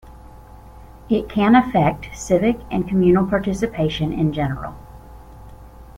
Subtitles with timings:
[1.11, 4.73] It can affect civic and communal participation in general.